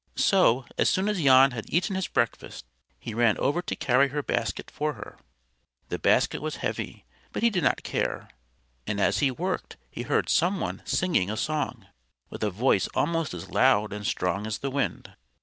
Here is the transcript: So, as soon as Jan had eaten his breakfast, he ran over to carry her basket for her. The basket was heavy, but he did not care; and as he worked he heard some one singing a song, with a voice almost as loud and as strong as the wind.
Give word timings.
So, 0.17 0.65
as 0.79 0.89
soon 0.89 1.07
as 1.09 1.21
Jan 1.21 1.51
had 1.51 1.69
eaten 1.69 1.95
his 1.95 2.07
breakfast, 2.07 2.65
he 2.97 3.13
ran 3.13 3.37
over 3.37 3.61
to 3.61 3.75
carry 3.75 4.07
her 4.07 4.23
basket 4.23 4.71
for 4.71 4.93
her. 4.93 5.19
The 5.89 5.99
basket 5.99 6.41
was 6.41 6.55
heavy, 6.55 7.05
but 7.31 7.43
he 7.43 7.51
did 7.51 7.63
not 7.63 7.83
care; 7.83 8.27
and 8.87 8.99
as 8.99 9.19
he 9.19 9.29
worked 9.29 9.77
he 9.91 10.01
heard 10.01 10.27
some 10.27 10.59
one 10.59 10.81
singing 10.85 11.29
a 11.29 11.37
song, 11.37 11.85
with 12.31 12.43
a 12.43 12.49
voice 12.49 12.87
almost 12.95 13.35
as 13.35 13.51
loud 13.51 13.93
and 13.93 14.01
as 14.01 14.07
strong 14.09 14.47
as 14.47 14.57
the 14.57 14.71
wind. 14.71 15.13